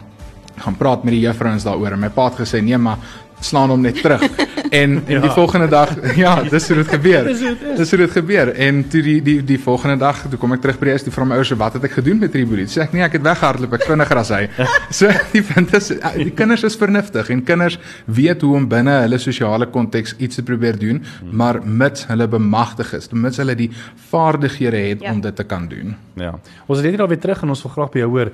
[0.55, 1.91] gaan praat met die juffrouens daaroor.
[1.91, 2.97] En my pa het gesê nee maar
[3.41, 4.23] slaan hom net terug.
[4.71, 5.19] En en ja.
[5.19, 7.25] die volgende dag ja dis hoe dit gebeur.
[7.77, 8.53] Dis hoe dit gebeur.
[8.55, 11.11] En toe die die die volgende dag toe kom ek terug by die huis toe
[11.11, 13.75] vra my ouers wat het ek gedoen met Tribulie sê ek nee ek het weggehardloop
[13.75, 14.45] ek vinniger as hy.
[15.01, 19.19] So die punt is die kinders is vernuftig en kinders weet hoe om binne hulle
[19.19, 23.69] sosiale konteks iets te probeer doen maar mits hulle bemagtig is mits hulle die
[24.13, 25.11] vaardighede het ja.
[25.11, 25.97] om dit te kan doen.
[26.15, 26.37] Ja.
[26.67, 28.31] Ons het net al weer terug en ons wil graag by jou hoor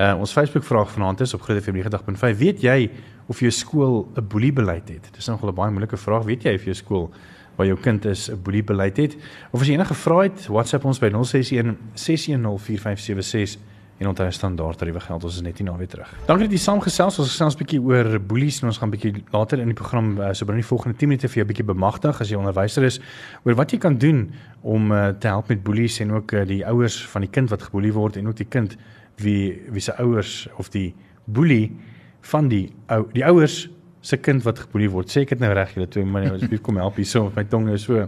[0.00, 2.36] Uh, ons Facebook vraag vanaand is op Groot FM 90.5.
[2.36, 2.90] Weet jy
[3.28, 5.10] of jou skool 'n boelie beleid het?
[5.12, 6.24] Dis nogal 'n baie moeilike vraag.
[6.24, 7.10] Weet jy of jou skool
[7.56, 9.16] waar jou kind is 'n boelie beleid het?
[9.50, 13.58] Of as jy enige vrae het, WhatsApp ons by 061 6104576
[13.98, 15.24] en onthou standaard tariewe geld.
[15.24, 16.14] Ons is net hier na weer terug.
[16.26, 17.18] Dankie dat jy saamgesels.
[17.18, 20.32] Ons gesels 'n bietjie oor boelies en ons gaan bietjie later in die program uh,
[20.32, 23.00] so binne die volgende 10 minute vir jou bietjie bemagtig as jy onderwyser is
[23.44, 24.32] oor wat jy kan doen
[24.62, 27.92] om uh, te help met boelies en ook die ouers van die kind wat geboelie
[27.92, 28.78] word en ook die kind
[29.22, 31.70] wie wie se ouers of die boelie
[32.32, 33.68] van die ou die ouers
[34.00, 35.10] se kind wat geboelie word.
[35.12, 37.68] Sê ek dit nou reg julle twee maar asseblief kom help hierso met my tong
[37.72, 38.06] is so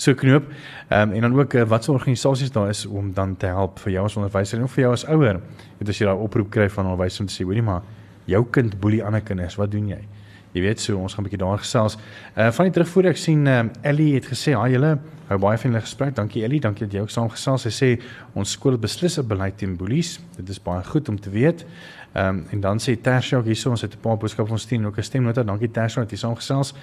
[0.00, 0.48] so knoop.
[0.88, 3.78] Ehm um, en dan ook uh, wat se organisasies daar is om dan te help
[3.84, 5.40] vir jou as onderwyser en of vir jou as ouer.
[5.78, 7.82] Dit as jy daai oproep kry van onderwysers om te sê hoorie maar
[8.28, 10.00] jou kind boelie ander kinders, wat doen jy?
[10.52, 11.96] Jy weet so ons gaan 'n bietjie daar gesels.
[12.36, 15.58] Uh van die terugvoer ek sien ehm um, Ellie het gesê, "Haai julle, hou baie
[15.58, 16.14] van julle gesprek.
[16.14, 18.02] Dankie Ellie, dankie dat jy ook saam gesels." Sy sê
[18.34, 20.20] ons skool beslis 'n beleid teen boelies.
[20.36, 21.64] Dit is baie goed om te weet.
[22.14, 24.86] Ehm um, en dan sê Tasha ook hierso, ons het 'n paar boodskappe ons stuur
[24.86, 25.42] ook 'n stemnota.
[25.42, 26.74] Dankie Tasha dat jy saam gesels.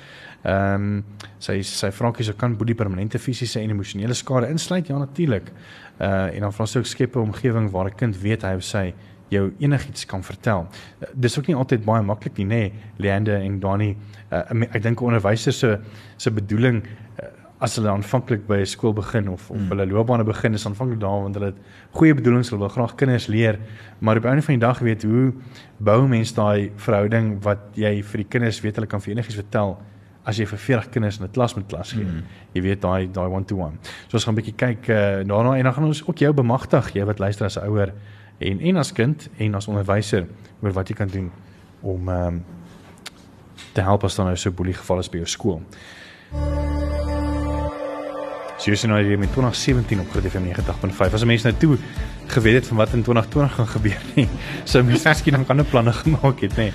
[0.43, 1.03] Ehm um,
[1.37, 4.87] sy sy vraatjie so kan boelie permanente fisiese en emosionele skade insluit?
[4.87, 5.51] Ja natuurlik.
[5.99, 8.63] Uh en dan vra sy ook skep 'n omgewing waar 'n kind weet hy of
[8.63, 8.93] sy
[9.29, 10.67] jou enigiets kan vertel.
[10.99, 13.95] Uh, dis ook nie altyd baie maklik nie, nê, nee, Leande en Dani.
[14.31, 15.77] Uh, ek dink onderwysers se
[16.17, 19.69] se bedoeling uh, as hulle aanvanklik by 'n skool begin of of hmm.
[19.69, 21.59] hulle loopbane begin is aanvanklik daar want hulle het
[21.91, 23.59] goeie bedoelings, hulle wil graag kinders leer,
[23.99, 25.33] maar op 'n van die dag weet hoe
[25.77, 29.77] bou mense daai verhouding wat jy vir die kinders weet hulle kan vir enigiets vertel
[30.27, 32.03] as jy vir 40 kinders in 'n klas met klas gee.
[32.03, 32.23] Mm.
[32.53, 33.77] Jy weet daai daai one to one.
[34.07, 36.93] So ons gaan 'n bietjie kyk uh, daarna en dan gaan ons ook jou bemagtig,
[36.93, 37.93] jy wat luister as 'n ouer
[38.37, 40.27] en en as kind en as onderwyser
[40.61, 41.31] oor wat jy kan doen
[41.81, 42.45] om ehm um,
[43.73, 45.61] te help as daar nou so 'n boelie geval is by jou skool.
[48.57, 51.13] So jy sien nou hier met 2017 op Groot FM 90.5.
[51.13, 51.77] As mense nou toe
[52.27, 54.27] geweet het van wat in 2020 gaan gebeur nie,
[54.69, 56.71] sou mense miskien nog ander planne gemaak het, nê.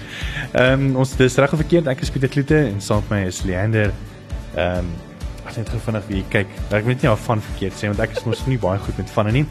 [0.53, 1.87] Ehm um, ons dis reg of verkeerd.
[1.87, 3.93] Ek is Pieter Kloete en saam met my is Leander.
[4.55, 4.95] Ehm um,
[5.47, 6.47] as net vinnig wie kyk.
[6.71, 9.11] Ek weet nie of van verkeerd sê want ek is mos nie baie goed met
[9.11, 9.47] vanne nie.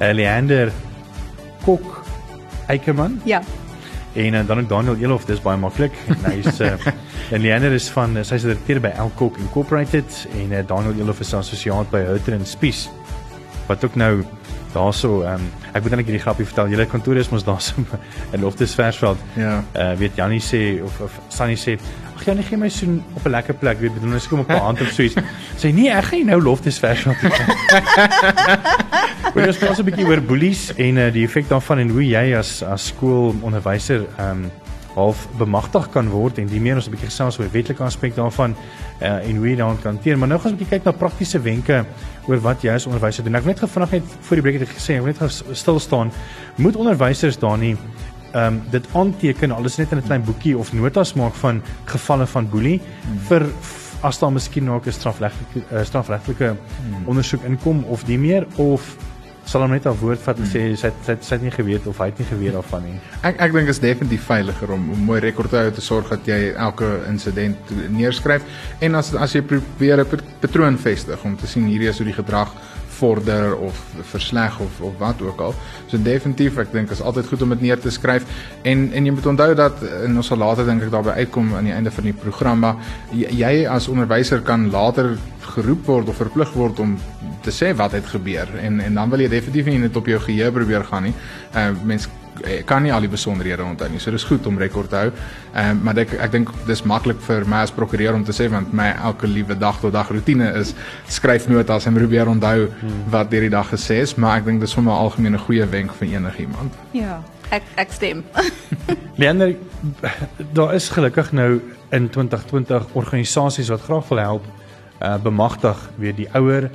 [0.00, 0.72] Uh, Leander
[1.66, 2.02] Kok
[2.70, 3.20] Eikeman.
[3.24, 3.42] Ja.
[4.16, 5.92] En uh, dan ook Daniel Elof, dis baie maklik.
[6.24, 6.72] Hy's uh,
[7.34, 11.90] en Leander is van sy's direkteur by Elkok Incorporated en uh, Daniel Elof is assosiaat
[11.90, 12.86] by Hutter en Spies.
[13.66, 14.22] Wat ook nou
[14.76, 16.68] daarso ehm um, ek moet net 'n grappie vertel.
[16.68, 17.74] Julle kantoor is mos daarso
[18.32, 19.18] in Loftus Versveld.
[19.34, 19.64] Ja.
[19.74, 21.78] Uh weet Jannie sê of of Sunny sê,
[22.26, 24.58] "Ag Jannie, gee my so op 'n lekker plek, weet bedoel, ons kom op 'n
[24.58, 25.14] hand of so iets."
[25.56, 27.30] Sê, "Nee, ek gaan nou Loftus Versveld toe."
[29.46, 32.62] Ons praat 'n bietjie oor boelies en uh, die effek daarvan en hoe jy as
[32.62, 34.50] as skoolonderwyser ehm um,
[34.96, 38.56] half bemagtig kan word en die meer ons 'n bietjie gesels oor wetlike aspek daarvan
[39.02, 40.18] uh, en hoe jy daaraan kan hanteer.
[40.18, 41.84] Maar nou gaan ons 'n bietjie kyk na praktiese wenke
[42.26, 43.34] oor wat jy as onderwyser doen.
[43.34, 45.78] Ek wil net gefvraag net voor die breek het ek gesê, ek wil net stil
[45.78, 46.10] staan.
[46.56, 47.76] Moet onderwysers daar nie
[48.32, 52.26] ehm um, dit aanteken alles net in 'n klein boekie of notas maak van gevalle
[52.26, 53.18] van boelie hmm.
[53.28, 53.46] vir
[54.02, 57.06] as daar miskien nou 'n strafregtelike uh, strafregtelike hmm.
[57.06, 58.96] ondersoek inkom of die meer of
[59.46, 61.98] sal hom net 'n woord vat en sê sy sy sy het nie geweet of
[61.98, 62.98] hy het nie geweet daarvan nie.
[63.22, 66.26] Ek ek dink is definitief veiliger om 'n mooi rekord te hou te sorg dat
[66.26, 67.56] jy elke insident
[67.90, 68.42] neerskryf
[68.80, 72.22] en as as jy probeer 'n patroon vestig om te sien hierdie is hoe die
[72.22, 72.50] gedrag
[72.98, 73.80] vorder of
[74.12, 75.54] versleg of of wat ook al.
[75.86, 78.26] So definitief, ek dink is altyd goed om dit neer te skryf
[78.62, 81.70] en en jy moet onthou dat en ons sal later dink ek daarby uitkom aan
[81.70, 82.76] die einde van die program maar
[83.12, 85.16] jy as onderwyser kan later
[85.54, 86.96] geroep word of verplig word om
[87.46, 90.20] te sê wat het gebeur en en dan wil jy definitief nie net op jou
[90.20, 91.14] geheue probeer gaan nie.
[91.54, 92.25] Uh mens eh,
[92.64, 94.00] kan nie al die besonderhede onthou nie.
[94.02, 95.10] So dis goed om rekord te hou.
[95.10, 98.48] Ehm uh, maar ek ek dink dis maklik vir my as prokureur om te sê
[98.50, 100.74] want my elke liewe dag tot dag rotine is
[101.08, 103.06] skryf notas en probeer onthou hmm.
[103.10, 105.94] wat deur die dag gesê is, maar ek dink dis sommer 'n algemene goeie wenk
[105.94, 106.72] vir enigiemand.
[106.92, 108.24] Ja, ek ek stem.
[109.20, 109.56] Leander,
[110.52, 114.44] daar is gelukkig nou in 2020 organisasies wat graag wil help
[115.00, 116.70] uh bemagtig weer die ouer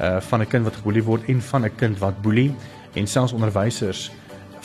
[0.00, 2.54] uh van 'n kind wat geboelie word en van 'n kind wat boelie
[2.94, 4.10] en selfs onderwysers.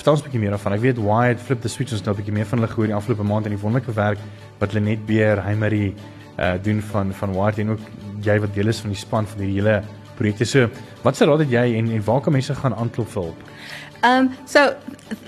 [0.02, 0.74] Vertel ons 'n bietjie meer daarvan.
[0.74, 2.96] Ek weet Wyatt Flip the Switch ons nou 'n bietjie meer van hulle gehoor die
[2.96, 4.18] afgelope maand en die wonderlike werk
[4.58, 5.94] wat Lenet Beer, Heimery
[6.40, 7.80] uh doen van van Wyatt en ook
[8.26, 9.84] jy wat deel is van die span van hierdie hele
[10.18, 10.46] projekte.
[10.46, 10.70] So,
[11.04, 13.51] wat se raad het jy en en waar kan mense gaan aanklop vir hulp?
[14.04, 14.80] Um, so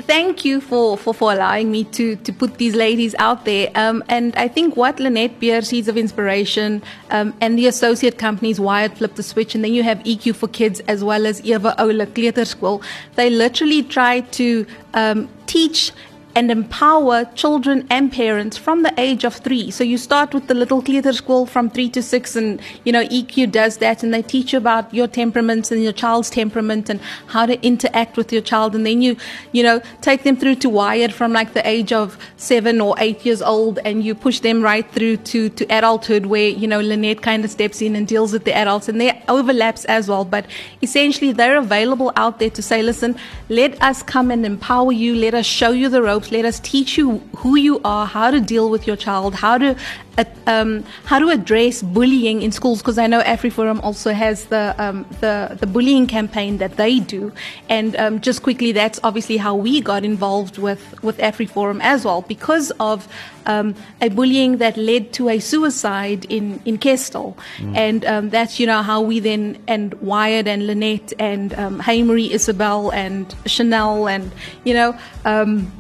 [0.07, 3.69] thank you for, for, for allowing me to, to put these ladies out there.
[3.75, 8.59] Um, and I think what Lynette Beer, Seeds of Inspiration, um, and the associate companies,
[8.59, 11.75] Wired Flip the Switch, and then you have EQ for Kids as well as Eva
[11.81, 12.07] Ola
[12.45, 12.81] School.
[13.15, 15.91] they literally try to um, teach
[16.35, 19.69] and empower children and parents from the age of three.
[19.71, 23.03] So you start with the little theater school from three to six, and you know
[23.05, 26.99] EQ does that, and they teach you about your temperaments and your child's temperament and
[27.27, 29.15] how to interact with your child, and then you,
[29.51, 33.25] you know, take them through to Wired from like the age of seven or eight
[33.25, 37.21] years old, and you push them right through to to adulthood, where you know Lynette
[37.21, 40.25] kind of steps in and deals with the adults, and there overlaps as well.
[40.25, 40.45] But
[40.81, 43.15] essentially, they're available out there to say, listen,
[43.49, 47.17] let us come and empower you, let us show you the let us teach you
[47.37, 49.75] who you are, how to deal with your child, how to
[50.17, 52.81] uh, um, how to address bullying in schools.
[52.81, 57.31] Because I know AfriForum also has the um, the the bullying campaign that they do,
[57.69, 62.21] and um, just quickly, that's obviously how we got involved with with AfriForum as well,
[62.21, 63.07] because of
[63.45, 67.75] um, a bullying that led to a suicide in in Kestel, mm.
[67.75, 72.29] and um, that's you know how we then and Wyatt and Lynette and um, Haymarie
[72.29, 74.31] Isabel and Chanel and
[74.63, 74.95] you know.
[75.25, 75.71] Um,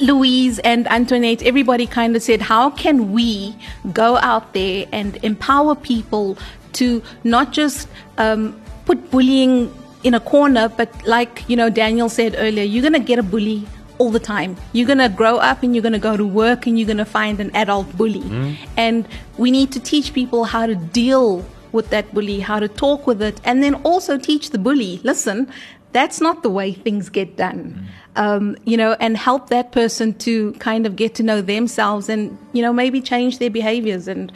[0.00, 3.56] Louise and Antoinette, everybody kind of said, how can we
[3.92, 6.36] go out there and empower people
[6.74, 9.72] to not just um, put bullying
[10.04, 13.22] in a corner, but like, you know, Daniel said earlier, you're going to get a
[13.22, 13.66] bully
[13.98, 14.56] all the time.
[14.72, 16.98] You're going to grow up and you're going to go to work and you're going
[16.98, 18.20] to find an adult bully.
[18.20, 18.56] Mm.
[18.76, 23.06] And we need to teach people how to deal with that bully, how to talk
[23.06, 25.50] with it, and then also teach the bully, listen,
[25.92, 27.86] that's not the way things get done.
[27.86, 32.08] Mm um, you know, and help that person to kind of get to know themselves
[32.08, 34.08] and, you know, maybe change their behaviors.
[34.08, 34.32] And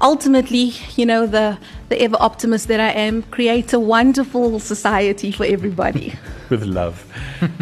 [0.00, 1.58] ultimately, you know, the,
[1.88, 6.14] the ever optimist that I am, create a wonderful society for everybody.
[6.50, 7.04] With love.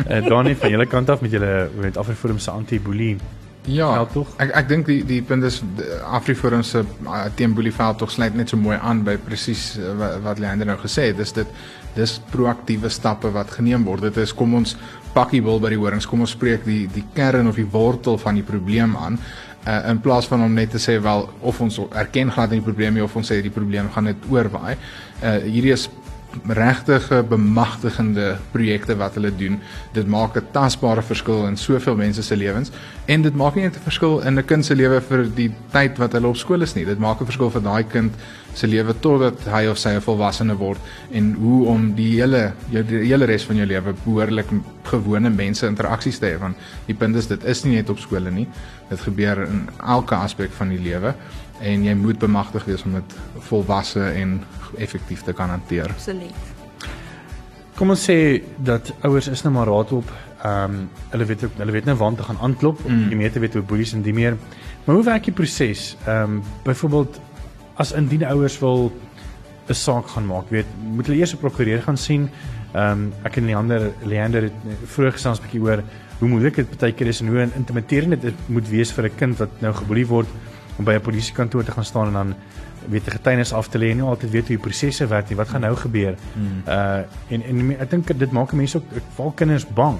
[0.08, 3.20] uh, Donnie, van julle kant af met julle met Afriforum se anti-bullying
[3.70, 4.26] Ja, tog.
[4.42, 5.60] Ek ek dink die die punt is
[6.02, 10.16] Afriforum se uh, teen boelieveld tog sluit net so mooi aan by presies uh, wat,
[10.24, 11.20] wat Leander nou gesê het.
[11.20, 11.52] Dis dit
[11.94, 14.08] dis proaktiewe stappe wat geneem word.
[14.08, 14.74] Dit is kom ons
[15.14, 18.38] pakkie wil by die horings, kom ons spreek die die kern of die wortel van
[18.38, 19.18] die probleem aan
[19.66, 22.66] uh, in plaas van om net te sê wel of ons erken glad nie die
[22.66, 24.76] probleem nie of ons sê die probleem gaan net oorwaai.
[25.22, 25.88] Uh hierdie is
[26.48, 29.60] regtige bemagtigende projekte wat hulle doen.
[29.92, 32.70] Dit maak 'n tasbare verskil in soveel mense se lewens
[33.06, 35.98] en dit maak nie net 'n verskil in 'n kind se lewe vir die tyd
[35.98, 36.84] wat hulle op skool is nie.
[36.84, 38.12] Dit maak 'n verskil vir daai kind
[38.54, 40.78] se lewe totdat hy of sy 'n volwassene word
[41.10, 44.46] en hoe om die hele jou die hele res van jou lewe behoorlik
[44.84, 48.30] gewone mense interaksies te hê want die punt is dit is nie net op skole
[48.30, 48.48] nie.
[48.90, 51.14] Dit gebeur in elke aspek van die lewe
[51.62, 53.14] en jy moet bemagtig wees om dit
[53.48, 54.40] volwasse en
[54.82, 55.92] effektief te kan hanteer.
[55.94, 56.50] Absoluut.
[57.78, 60.10] Kom ons sê dat ouers is nou maar raad op.
[60.42, 63.08] Ehm um, hulle weet ook hulle weet nou waar om te gaan aanklop, mm.
[63.08, 64.36] die meeste weet hoe boelies en die meer.
[64.84, 65.96] Maar hoe werk die proses?
[66.06, 67.20] Ehm um, byvoorbeeld
[67.74, 68.92] as indien ouers wil
[69.68, 72.30] 'n saak gaan maak, weet moet hulle eers 'n prokureur gaan sien.
[72.74, 75.82] Ehm um, ek en Leander Leander het vroeër gesels 'n bietjie oor
[76.18, 79.38] hoe moeilik dit baie keer is en hoe intimiderend dit moet wees vir 'n kind
[79.38, 80.28] wat nou geboelie word
[80.82, 82.34] om by 'n polisiekantoor te gaan staan en dan
[82.88, 85.36] weet 'n getuienis af te lê en nie altyd weet hoe die prosesse werk nie.
[85.36, 86.14] Wat gaan nou gebeur?
[86.34, 86.62] Hmm.
[86.66, 89.98] Uh en en ek dink dit maak mense ook val kinders bang.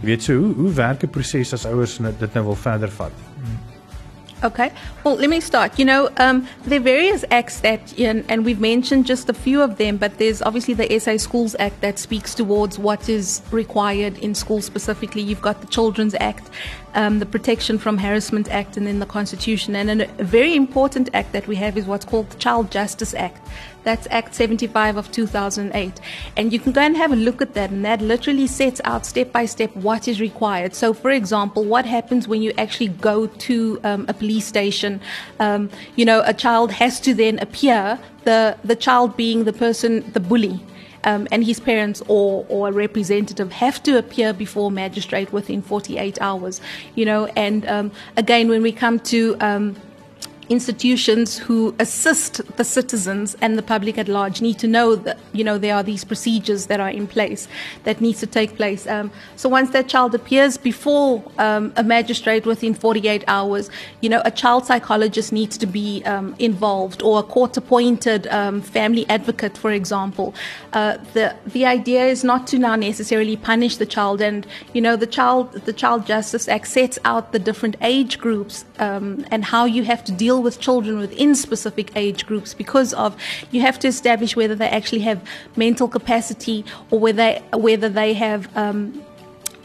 [0.00, 3.12] Jy weet so hoe hoe werk 'n proses as ouers dit nou wil verder vat?
[3.34, 3.76] Hmm.
[4.44, 4.70] Okay.
[5.02, 5.78] Well, let me start.
[5.78, 9.62] You know, um, there are various acts that, in, and we've mentioned just a few
[9.62, 14.18] of them, but there's obviously the SA Schools Act that speaks towards what is required
[14.18, 15.22] in schools specifically.
[15.22, 16.50] You've got the Children's Act,
[16.96, 19.76] um, the Protection from Harassment Act, and then the Constitution.
[19.76, 23.46] And a very important act that we have is what's called the Child Justice Act.
[23.84, 26.00] That's Act 75 of 2008.
[26.36, 29.06] And you can go and have a look at that, and that literally sets out
[29.06, 30.74] step by step what is required.
[30.74, 35.00] So, for example, what happens when you actually go to um, a police station?
[35.38, 40.10] Um, you know, a child has to then appear, the, the child being the person,
[40.12, 40.60] the bully.
[41.06, 46.20] Um, and his parents or, or a representative have to appear before magistrate within 48
[46.20, 46.60] hours,
[46.96, 47.26] you know.
[47.36, 49.76] And um, again, when we come to um,
[50.48, 55.42] institutions who assist the citizens and the public at large need to know that you
[55.42, 57.48] know there are these procedures that are in place
[57.84, 58.86] that needs to take place.
[58.86, 64.22] Um, so once that child appears before um, a magistrate within 48 hours, you know
[64.24, 69.72] a child psychologist needs to be um, involved or a court-appointed um, family advocate, for
[69.72, 70.34] example.
[70.72, 74.96] Uh, the the idea is not to now necessarily punish the child, and you know
[74.96, 79.64] the child the Child Justice Act sets out the different age groups um, and how
[79.64, 83.16] you have to deal deal with children within specific age groups because of
[83.50, 85.18] you have to establish whether they actually have
[85.56, 89.02] mental capacity or whether whether they have um,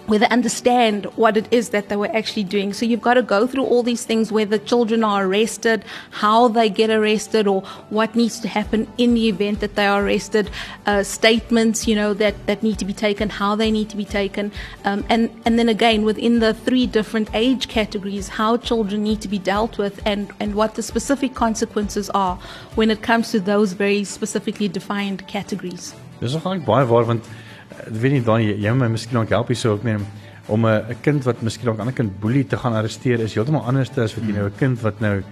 [0.07, 2.73] where they understand what it is that they were actually doing.
[2.73, 6.47] So you've got to go through all these things where the children are arrested, how
[6.47, 10.49] they get arrested, or what needs to happen in the event that they are arrested,
[10.85, 14.05] uh, statements, you know, that, that need to be taken, how they need to be
[14.05, 14.51] taken,
[14.85, 19.27] um, and, and then again, within the three different age categories, how children need to
[19.27, 22.37] be dealt with and, and what the specific consequences are
[22.75, 25.93] when it comes to those very specifically defined categories.
[26.21, 27.25] Dis nogal baie waar want
[27.88, 30.05] ek weet nie dan jy, jy my miskien ook help hierso ek meen
[30.47, 33.63] om 'n kind wat miskien ook 'n ander kind boelie te gaan arresteer is heeltemal
[33.63, 35.23] anders as wat jy nou 'n kind wat nou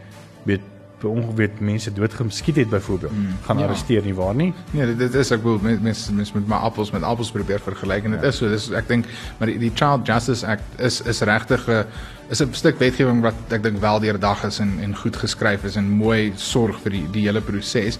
[0.45, 0.61] weet
[0.99, 3.65] vir ongeweet mense doodgeskiet het byvoorbeeld mm, gaan ja.
[3.65, 6.91] arresteer nie waar nie nee dit, dit is ek wil mense mense met my appels
[6.91, 8.27] met appels probeer vergelyk en dit ja.
[8.27, 9.05] is so dis ek dink
[9.39, 11.85] maar die, die Child Justice Act is is regtig 'n
[12.29, 15.75] is 'n stuk wetgewing wat ek dink wel deurdag is en en goed geskryf is
[15.75, 17.99] en mooi sorg vir die die hele proses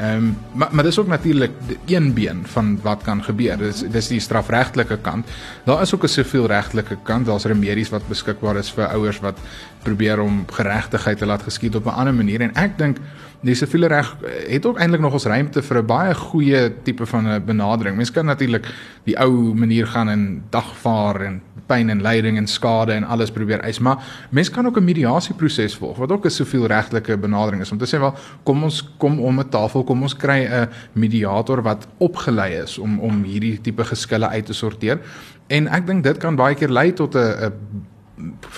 [0.00, 1.50] Ehm um, maar maar dis ook natuurlik
[1.86, 3.58] een been van wat kan gebeur.
[3.58, 5.28] Dis dis die strafregtelike kant.
[5.64, 7.26] Daar is ook 'n sivielregtelike kant.
[7.26, 9.38] Daar's remedies wat beskikbaar is vir ouers wat
[9.82, 12.96] probeer om geregtigheid te laat geskied op 'n ander manier en ek dink
[13.40, 14.16] die siviele reg
[14.48, 17.96] het ook eintlik nog ons ruimte vir 'n baie goeie tipe van 'n benadering.
[17.96, 18.66] Mens kan natuurlik
[19.04, 23.62] die ou manier gaan en dagvaar en pyn en lyding en skade en alles probeer
[23.66, 27.72] eis, maar mens kan ook 'n mediasieproses volg wat ook 'n siviel regtelike benadering is
[27.72, 31.62] om te sê wel kom ons kom om 'n tafel, kom ons kry 'n mediator
[31.62, 34.98] wat opgelei is om om hierdie tipe geskille uit te sorteer.
[35.46, 37.52] En ek dink dit kan baie keer lei tot 'n 'n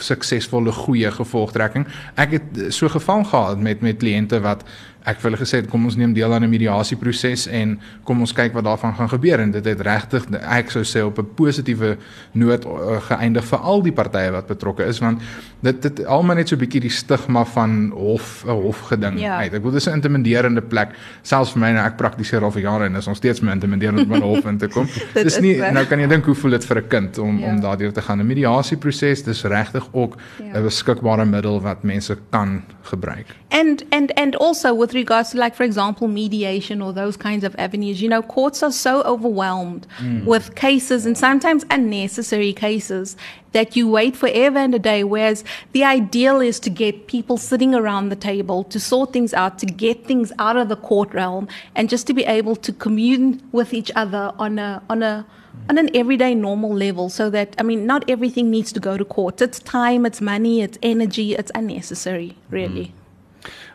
[0.02, 1.86] suksesvolle goeie gevolgtrekking.
[2.14, 4.64] Ek het so geval gehad met met kliënte wat
[5.04, 8.32] ek vir hulle gesê het kom ons neem deel aan 'n mediasieproses en kom ons
[8.32, 11.96] kyk wat daarvan gaan gebeur en dit het regtig ek sou sê op 'n positiewe
[12.32, 15.20] noot uh, geëindig vir al die partye wat betrokke is want
[15.60, 19.38] dit dit almal net so 'n bietjie die stigma van hof 'n hofgeding ja.
[19.38, 19.52] uit.
[19.54, 22.84] Ek bedoel dis 'n intimiderende plek selfs vir my nou ek praktiseer al vir jare
[22.84, 24.86] en is nog steeds my intimiderend om by 'n hof in te kom.
[25.14, 27.46] dis nie nou kan jy dink hoe voel dit vir 'n kind om ja.
[27.46, 30.60] om daardeur te gaan 'n mediasieproses dis reg regtig ook 'n Ja.
[30.60, 33.26] beskikbare middel wat mense kan gebruik.
[33.48, 37.54] And and and also with regards to like for example mediation or those kinds of
[37.58, 40.24] avenues, you know, courts are so overwhelmed hmm.
[40.24, 43.16] with cases and sometimes unnecessary cases
[43.52, 45.04] that you wait forever and a day.
[45.04, 49.58] Whereas the ideal is to get people sitting around the table to sort things out,
[49.58, 53.42] to get things out of the court realm, and just to be able to commune
[53.52, 55.26] with each other on a on a
[55.68, 59.04] on an everyday normal level so that I mean not everything needs to go to
[59.04, 59.40] court.
[59.40, 62.86] It's time, it's money, it's energy, it's unnecessary, really.
[62.86, 63.01] Hmm.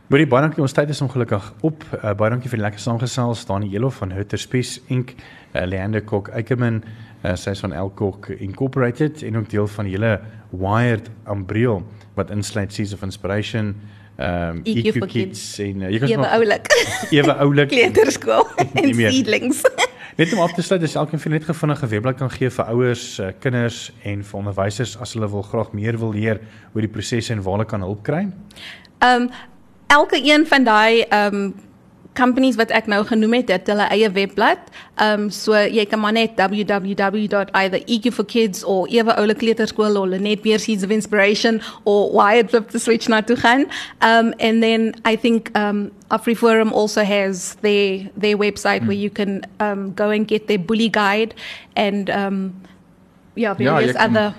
[0.08, 1.82] Hoorie baie dankie ons tyd is ongelukkig op.
[1.98, 5.10] Uh, baie dankie vir die lekker saamgesels Dani Elof van Hutter Spies Inc.
[5.52, 6.78] Uh, Leander Kok Eikemin,
[7.26, 10.14] uh, sy is van Elkok Incorporated en ook deel van die hele
[10.54, 11.82] Wired umbreel
[12.16, 13.74] wat insluit Seeds of Inspiration,
[14.16, 15.42] ehm um, EQ for Kids.
[15.66, 16.72] en uh, jy kan Ewe oulik.
[17.12, 17.70] ewe oulik.
[17.76, 18.48] Kleuterskool
[18.80, 19.60] en seedlings.
[20.22, 23.06] Net om af te sluit, as elkeen vir net gevinnige webblad kan gee vir ouers,
[23.20, 26.40] uh, kinders en vir onderwysers as hulle wil graag meer wil leer
[26.72, 28.24] oor die prosesse en waar hulle kan hulp kry.
[29.04, 29.28] Um
[29.88, 31.56] elke een van daai um
[32.18, 34.58] companies wat ek nou genoem het, het hulle eie webblad.
[35.02, 40.08] Um so jy kan maar net www.either EQ for Kids or Ewe Oule Kleuterskool or
[40.08, 43.68] Lenet Beer Seeds of Inspiration or Wired Flip the Switch na toe gaan.
[44.02, 49.46] Um and then I think um AfriForum also has their their website where you can
[49.60, 51.36] um go and get their bully guide
[51.76, 52.54] and um
[53.36, 54.34] yeah, various kan- other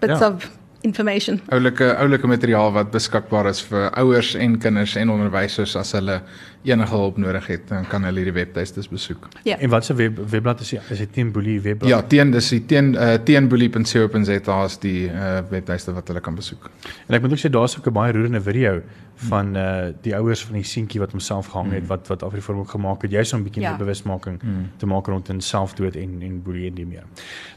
[0.00, 0.26] bits Ja.
[0.26, 0.50] of
[0.86, 1.40] information.
[1.54, 6.20] Oulike oulike materiaal wat beskikbaar is vir ouers en kinders en onderwysers as hulle
[6.62, 9.28] enige hulp nodig het, dan kan hulle hierdie webtuistes besoek.
[9.44, 9.58] Ja.
[9.58, 10.80] En wat se web webblad is dit?
[10.90, 11.88] Is dit teen Boelie webblad?
[11.90, 16.70] Ja, teen dis die teen uh, teenboelie.co.za is die uh, webtuiste wat hulle kan besoek.
[17.06, 18.82] En ek moet ook sê daar's ook 'n baie roerende video
[19.16, 22.70] van uh die ouers van die seentjie wat homself gehang het wat wat Afriforum ook
[22.70, 23.68] gemaak het juis om 'n bietjie Ja.
[23.68, 24.40] meer bewusmaking
[24.76, 27.04] te maak rondom selfdood en en boelie en die meer.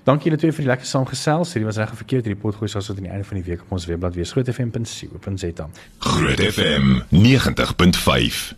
[0.03, 1.53] Dankie julle twee vir die lekker saamgesels.
[1.53, 3.71] Hierdie was reg verkeerd hierdie potgooi sal tot aan die einde van die week op
[3.71, 5.69] ons webblad wees grootfm.co.za.
[5.99, 8.55] Groot FM 90.5